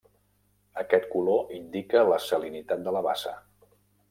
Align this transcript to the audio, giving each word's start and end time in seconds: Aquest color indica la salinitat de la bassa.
Aquest 0.83 1.05
color 1.11 1.53
indica 1.57 2.01
la 2.13 2.19
salinitat 2.29 2.83
de 2.89 2.95
la 2.97 3.05
bassa. 3.11 3.37